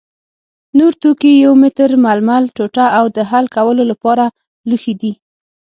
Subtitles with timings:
[0.77, 4.25] نور توکي یو متر ململ ټوټه او د حل کولو لپاره
[4.69, 5.11] لوښي دي.